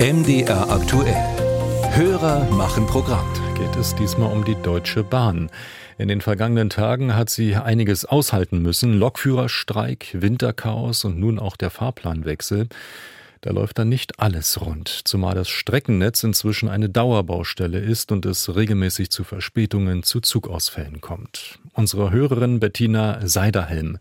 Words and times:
MDR 0.00 0.70
aktuell. 0.70 1.14
Hörer 1.90 2.48
machen 2.52 2.86
Programm. 2.86 3.26
Geht 3.54 3.76
es 3.76 3.94
diesmal 3.94 4.32
um 4.32 4.46
die 4.46 4.54
Deutsche 4.54 5.04
Bahn. 5.04 5.50
In 5.98 6.08
den 6.08 6.22
vergangenen 6.22 6.70
Tagen 6.70 7.14
hat 7.14 7.28
sie 7.28 7.54
einiges 7.54 8.06
aushalten 8.06 8.62
müssen. 8.62 8.98
Lokführerstreik, 8.98 10.08
Winterchaos 10.14 11.04
und 11.04 11.20
nun 11.20 11.38
auch 11.38 11.54
der 11.54 11.68
Fahrplanwechsel. 11.68 12.68
Da 13.42 13.50
läuft 13.50 13.78
dann 13.78 13.90
nicht 13.90 14.18
alles 14.18 14.62
rund, 14.62 14.88
zumal 14.88 15.34
das 15.34 15.50
Streckennetz 15.50 16.22
inzwischen 16.24 16.70
eine 16.70 16.88
Dauerbaustelle 16.88 17.78
ist 17.78 18.10
und 18.10 18.24
es 18.24 18.54
regelmäßig 18.54 19.10
zu 19.10 19.22
Verspätungen, 19.22 20.02
zu 20.02 20.20
Zugausfällen 20.20 21.02
kommt. 21.02 21.58
Unsere 21.80 22.10
Hörerin 22.10 22.60
Bettina 22.60 23.26
Seiderhelm 23.26 23.96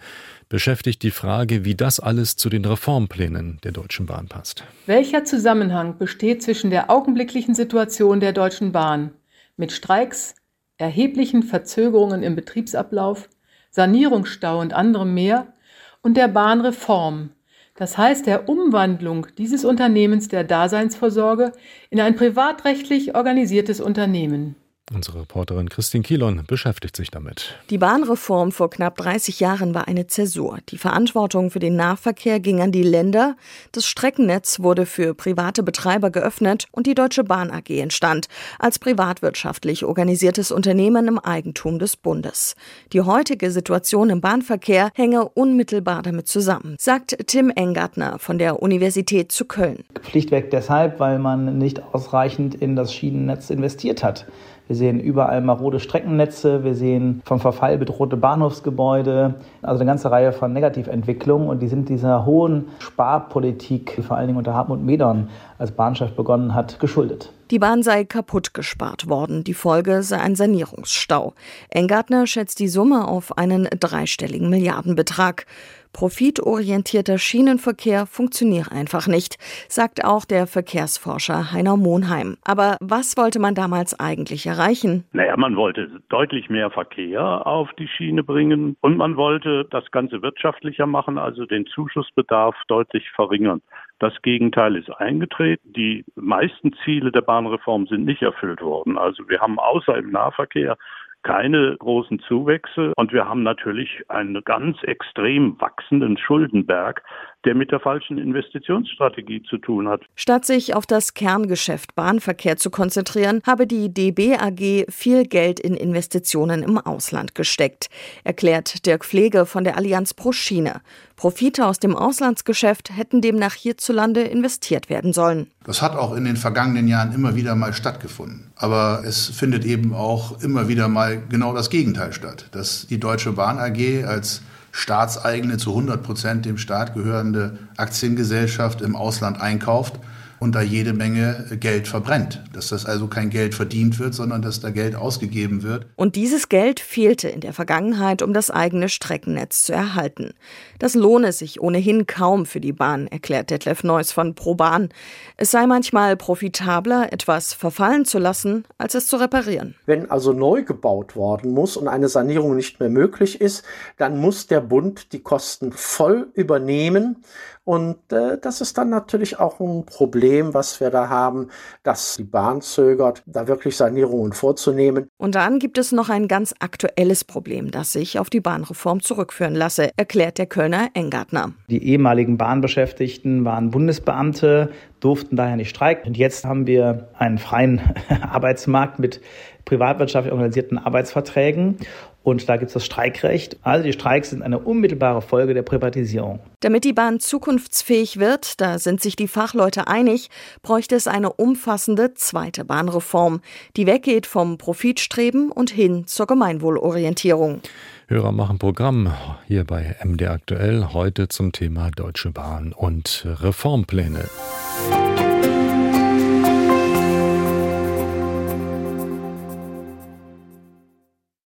beschäftigt 0.49 1.01
die 1.01 1.11
Frage, 1.11 1.63
wie 1.63 1.75
das 1.75 2.01
alles 2.01 2.35
zu 2.35 2.49
den 2.49 2.65
Reformplänen 2.65 3.57
der 3.63 3.71
Deutschen 3.71 4.05
Bahn 4.05 4.27
passt. 4.27 4.65
Welcher 4.85 5.23
Zusammenhang 5.23 5.97
besteht 5.97 6.43
zwischen 6.43 6.71
der 6.71 6.89
augenblicklichen 6.89 7.55
Situation 7.55 8.19
der 8.19 8.33
Deutschen 8.33 8.73
Bahn 8.73 9.11
mit 9.55 9.71
Streiks, 9.71 10.35
erheblichen 10.77 11.41
Verzögerungen 11.41 12.21
im 12.21 12.35
Betriebsablauf, 12.35 13.29
Sanierungsstau 13.69 14.59
und 14.59 14.73
anderem 14.73 15.13
mehr 15.13 15.53
und 16.01 16.17
der 16.17 16.27
Bahnreform, 16.27 17.29
das 17.75 17.97
heißt 17.97 18.27
der 18.27 18.49
Umwandlung 18.49 19.27
dieses 19.37 19.63
Unternehmens 19.63 20.27
der 20.27 20.43
Daseinsvorsorge 20.43 21.53
in 21.89 22.01
ein 22.01 22.17
privatrechtlich 22.17 23.15
organisiertes 23.15 23.79
Unternehmen. 23.79 24.57
Unsere 24.91 25.21
Reporterin 25.21 25.69
Christine 25.69 26.03
Kielon 26.03 26.43
beschäftigt 26.47 26.95
sich 26.95 27.11
damit. 27.11 27.55
Die 27.69 27.77
Bahnreform 27.77 28.51
vor 28.51 28.71
knapp 28.71 28.97
30 28.97 29.39
Jahren 29.39 29.75
war 29.75 29.87
eine 29.87 30.07
Zäsur. 30.07 30.57
Die 30.69 30.79
Verantwortung 30.79 31.51
für 31.51 31.59
den 31.59 31.75
Nahverkehr 31.75 32.39
ging 32.39 32.59
an 32.59 32.71
die 32.71 32.81
Länder, 32.81 33.35
das 33.71 33.85
Streckennetz 33.85 34.61
wurde 34.61 34.87
für 34.87 35.13
private 35.13 35.61
Betreiber 35.61 36.09
geöffnet 36.09 36.65
und 36.71 36.87
die 36.87 36.95
Deutsche 36.95 37.23
Bahn 37.23 37.51
AG 37.51 37.69
entstand 37.69 38.27
als 38.57 38.79
privatwirtschaftlich 38.79 39.85
organisiertes 39.85 40.51
Unternehmen 40.51 41.07
im 41.07 41.19
Eigentum 41.19 41.77
des 41.77 41.95
Bundes. 41.95 42.55
Die 42.91 43.01
heutige 43.01 43.51
Situation 43.51 44.09
im 44.09 44.21
Bahnverkehr 44.21 44.89
hänge 44.95 45.29
unmittelbar 45.29 46.01
damit 46.01 46.27
zusammen, 46.27 46.75
sagt 46.79 47.15
Tim 47.27 47.51
Engartner 47.55 48.17
von 48.17 48.39
der 48.39 48.61
Universität 48.61 49.31
zu 49.31 49.45
Köln. 49.45 49.83
Pflichtweg 50.01 50.49
deshalb, 50.49 50.99
weil 50.99 51.19
man 51.19 51.59
nicht 51.59 51.83
ausreichend 51.93 52.55
in 52.55 52.75
das 52.75 52.91
Schienennetz 52.91 53.51
investiert 53.51 54.03
hat. 54.03 54.25
Wir 54.69 54.75
sehen 54.75 54.99
überall 54.99 55.41
marode 55.41 55.79
Streckennetze, 55.79 56.63
wir 56.63 56.75
sehen 56.75 57.23
vom 57.25 57.39
Verfall 57.39 57.79
bedrohte 57.79 58.17
Bahnhofsgebäude, 58.17 59.33
also 59.63 59.81
eine 59.81 59.89
ganze 59.89 60.11
Reihe 60.11 60.31
von 60.31 60.53
Negativentwicklungen 60.53 61.49
und 61.49 61.63
die 61.63 61.67
sind 61.67 61.89
dieser 61.89 62.23
hohen 62.23 62.67
Sparpolitik, 62.77 63.99
vor 64.07 64.15
allen 64.15 64.27
Dingen 64.27 64.37
unter 64.37 64.53
Hartmut 64.53 64.79
Medon 64.79 65.29
als 65.59 65.71
Bahnchef 65.75 66.11
begonnen 66.11 66.55
hat, 66.55 66.79
geschuldet. 66.79 67.31
Die 67.51 67.59
Bahn 67.59 67.83
sei 67.83 68.05
kaputt 68.05 68.53
gespart 68.53 69.09
worden. 69.09 69.43
Die 69.43 69.53
Folge 69.53 70.03
sei 70.03 70.19
ein 70.19 70.35
Sanierungsstau. 70.35 71.33
Engartner 71.69 72.27
schätzt 72.27 72.59
die 72.59 72.67
Summe 72.67 73.07
auf 73.07 73.37
einen 73.37 73.67
dreistelligen 73.79 74.49
Milliardenbetrag. 74.49 75.45
Profitorientierter 75.91 77.17
Schienenverkehr 77.17 78.05
funktioniert 78.05 78.71
einfach 78.71 79.07
nicht, 79.07 79.37
sagt 79.67 80.05
auch 80.05 80.23
der 80.25 80.45
Verkehrsforscher 80.45 81.51
Heiner 81.51 81.77
Monheim. 81.77 82.37
Aber 82.45 82.77
was 82.79 83.17
wollte 83.17 83.39
man 83.39 83.55
damals 83.55 83.99
eigentlich 83.99 84.45
erreichen? 84.45 85.05
Naja, 85.13 85.35
man 85.35 85.55
wollte 85.55 85.89
deutlich 86.09 86.49
mehr 86.49 86.69
Verkehr 86.69 87.47
auf 87.47 87.69
die 87.79 87.87
Schiene 87.87 88.23
bringen 88.23 88.77
und 88.81 88.97
man 88.97 89.17
wollte 89.17 89.65
das 89.71 89.89
Ganze 89.89 90.21
wirtschaftlicher 90.21 90.85
machen, 90.85 91.17
also 91.17 91.45
den 91.47 91.65
Zuschussbedarf 91.65 92.55
deutlich 92.67 93.09
verringern. 93.15 93.61
Das 93.97 94.13
Gegenteil 94.21 94.75
ist 94.75 94.89
eingetreten. 94.91 95.48
Die 95.63 96.05
meisten 96.15 96.73
Ziele 96.83 97.11
der 97.11 97.21
Bahnreform 97.21 97.87
sind 97.87 98.05
nicht 98.05 98.21
erfüllt 98.21 98.61
worden. 98.61 98.97
Also 98.97 99.27
wir 99.29 99.39
haben 99.39 99.59
außer 99.59 99.97
im 99.97 100.11
Nahverkehr 100.11 100.77
keine 101.23 101.75
großen 101.77 102.19
Zuwächse 102.19 102.93
und 102.95 103.11
wir 103.11 103.27
haben 103.27 103.43
natürlich 103.43 104.03
einen 104.07 104.41
ganz 104.43 104.81
extrem 104.83 105.59
wachsenden 105.59 106.17
Schuldenberg, 106.17 107.03
der 107.45 107.55
mit 107.55 107.71
der 107.71 107.79
falschen 107.79 108.17
Investitionsstrategie 108.17 109.43
zu 109.43 109.57
tun 109.57 109.87
hat. 109.87 110.01
Statt 110.15 110.45
sich 110.45 110.75
auf 110.75 110.85
das 110.85 111.13
Kerngeschäft 111.13 111.95
Bahnverkehr 111.95 112.57
zu 112.57 112.69
konzentrieren, 112.69 113.41
habe 113.45 113.65
die 113.65 113.93
DB 113.93 114.35
AG 114.35 114.85
viel 114.89 115.23
Geld 115.23 115.59
in 115.59 115.73
Investitionen 115.75 116.63
im 116.63 116.77
Ausland 116.77 117.35
gesteckt, 117.35 117.89
erklärt 118.23 118.85
Dirk 118.85 119.05
Pflege 119.05 119.45
von 119.45 119.63
der 119.63 119.77
Allianz 119.77 120.13
Pro 120.13 120.31
Schiene. 120.31 120.81
Profite 121.15 121.65
aus 121.65 121.79
dem 121.79 121.95
Auslandsgeschäft 121.95 122.95
hätten 122.95 123.21
demnach 123.21 123.53
hierzulande 123.53 124.21
investiert 124.21 124.89
werden 124.89 125.11
sollen. 125.11 125.47
Das 125.65 125.81
hat 125.81 125.95
auch 125.95 126.15
in 126.15 126.23
den 126.23 126.37
vergangenen 126.37 126.87
Jahren 126.87 127.13
immer 127.13 127.35
wieder 127.35 127.55
mal 127.55 127.73
stattgefunden. 127.73 128.51
Aber 128.55 129.03
es 129.05 129.27
findet 129.27 129.65
eben 129.65 129.93
auch 129.93 130.41
immer 130.41 130.67
wieder 130.67 130.87
mal 130.87 131.21
genau 131.29 131.53
das 131.53 131.69
Gegenteil 131.69 132.13
statt, 132.13 132.47
dass 132.51 132.87
die 132.87 132.99
Deutsche 132.99 133.33
Bahn 133.33 133.57
AG 133.57 134.05
als 134.05 134.41
staatseigene, 134.79 135.57
zu 135.57 135.71
100 135.71 136.01
Prozent 136.01 136.45
dem 136.45 136.57
Staat 136.57 136.93
gehörende 136.93 137.59
Aktiengesellschaft 137.77 138.81
im 138.81 138.95
Ausland 138.95 139.41
einkauft 139.41 139.99
und 140.39 140.55
da 140.55 140.61
jede 140.61 140.93
Menge 140.93 141.45
Geld 141.59 141.87
verbrennt. 141.87 142.43
Dass 142.53 142.69
das 142.69 142.85
also 142.85 143.07
kein 143.07 143.29
Geld 143.29 143.55
verdient 143.55 143.99
wird, 143.99 144.13
sondern 144.13 144.41
dass 144.41 144.59
da 144.59 144.69
Geld 144.69 144.95
ausgegeben 144.95 145.63
wird. 145.63 145.85
Und 145.95 146.15
dieses 146.15 146.49
Geld 146.49 146.79
fehlte 146.79 147.29
in 147.29 147.41
der 147.41 147.53
Vergangenheit, 147.53 148.21
um 148.21 148.33
das 148.33 148.49
eigene 148.49 148.89
Streckennetz 148.89 149.63
zu 149.63 149.73
erhalten. 149.73 150.33
Das 150.79 150.95
lohne 150.95 151.33
sich 151.33 151.61
ohnehin 151.61 152.07
kaum 152.07 152.45
für 152.45 152.61
die 152.61 152.73
Bahn, 152.73 153.07
erklärt 153.07 153.49
Detlef 153.49 153.83
Neuss 153.83 154.11
von 154.11 154.35
ProBahn. 154.35 154.89
Es 155.37 155.51
sei 155.51 155.67
manchmal 155.67 156.15
profitabler, 156.15 157.11
etwas 157.11 157.53
verfallen 157.53 158.05
zu 158.05 158.19
lassen, 158.19 158.63
als 158.77 158.95
es 158.95 159.07
zu 159.07 159.17
reparieren. 159.17 159.75
Wenn 159.85 160.09
also 160.09 160.33
neu 160.33 160.63
gebaut 160.63 161.15
worden 161.15 161.51
muss 161.51 161.77
und 161.77 161.87
eine 161.87 162.07
Sanierung 162.07 162.55
nicht 162.55 162.79
mehr 162.79 162.89
möglich 162.89 163.41
ist, 163.41 163.63
dann 163.97 164.17
muss 164.17 164.47
der 164.47 164.61
Bund 164.61 165.11
die 165.13 165.19
Kosten 165.19 165.71
voll 165.71 166.29
übernehmen. 166.33 167.23
Und 167.65 168.11
äh, 168.11 168.37
das 168.41 168.61
ist 168.61 168.77
dann 168.79 168.89
natürlich 168.89 169.39
auch 169.39 169.59
ein 169.59 169.85
Problem, 170.29 170.53
was 170.53 170.79
wir 170.79 170.91
da 170.91 171.09
haben, 171.09 171.47
dass 171.81 172.17
die 172.17 172.23
Bahn 172.23 172.61
zögert, 172.61 173.23
da 173.25 173.47
wirklich 173.47 173.75
Sanierungen 173.75 174.33
vorzunehmen. 174.33 175.07
Und 175.17 175.33
dann 175.33 175.57
gibt 175.57 175.79
es 175.79 175.91
noch 175.91 176.09
ein 176.09 176.27
ganz 176.27 176.53
aktuelles 176.59 177.23
Problem, 177.23 177.71
das 177.71 177.93
sich 177.93 178.19
auf 178.19 178.29
die 178.29 178.39
Bahnreform 178.39 179.01
zurückführen 179.01 179.55
lasse, 179.55 179.89
erklärt 179.97 180.37
der 180.37 180.45
Kölner 180.45 180.89
Engartner. 180.93 181.53
Die 181.69 181.83
ehemaligen 181.83 182.37
Bahnbeschäftigten 182.37 183.43
waren 183.43 183.71
Bundesbeamte, 183.71 184.69
durften 184.99 185.35
daher 185.35 185.55
nicht 185.55 185.69
streiken. 185.69 186.07
Und 186.07 186.17
jetzt 186.17 186.45
haben 186.45 186.67
wir 186.67 187.09
einen 187.17 187.37
freien 187.37 187.81
Arbeitsmarkt 188.21 188.99
mit 188.99 189.21
privatwirtschaftlich 189.65 190.33
organisierten 190.33 190.77
Arbeitsverträgen. 190.77 191.77
Und 192.21 192.49
da 192.49 192.57
gibt 192.57 192.67
es 192.67 192.73
das 192.73 192.85
Streikrecht. 192.85 193.57
Also 193.61 193.83
die 193.83 193.93
Streiks 193.93 194.31
sind 194.31 194.43
eine 194.43 194.59
unmittelbare 194.59 195.21
Folge 195.21 195.53
der 195.53 195.61
Privatisierung. 195.61 196.39
Damit 196.59 196.83
die 196.83 196.93
Bahn 196.93 197.19
zukunftsfähig 197.19 198.19
wird, 198.19 198.59
da 198.59 198.77
sind 198.77 199.01
sich 199.01 199.15
die 199.15 199.27
Fachleute 199.27 199.87
einig, 199.87 200.29
bräuchte 200.61 200.95
es 200.95 201.07
eine 201.07 201.31
umfassende 201.31 202.13
zweite 202.15 202.65
Bahnreform, 202.65 203.41
die 203.77 203.87
weggeht 203.87 204.27
vom 204.27 204.57
Profitstreben 204.57 205.51
und 205.51 205.71
hin 205.71 206.07
zur 206.07 206.27
Gemeinwohlorientierung. 206.27 207.61
Hörer 208.07 208.31
machen 208.31 208.59
Programm 208.59 209.13
hier 209.47 209.63
bei 209.63 209.95
MD 210.03 210.27
aktuell 210.27 210.89
heute 210.93 211.29
zum 211.29 211.51
Thema 211.51 211.89
Deutsche 211.91 212.31
Bahn 212.31 212.73
und 212.73 213.25
Reformpläne. 213.25 214.25